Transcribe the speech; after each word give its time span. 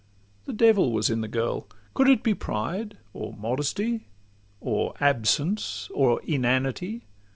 The 0.45 0.53
devil 0.53 0.91
was 0.91 1.11
in 1.11 1.21
the 1.21 1.27
girl! 1.27 1.67
Could 1.93 2.09
it 2.09 2.23
be 2.23 2.33
pride? 2.33 2.97
Or 3.13 3.33
modesty, 3.33 4.07
or 4.59 4.95
absence, 4.99 5.91
or 5.93 6.19
inanity? 6.23 7.03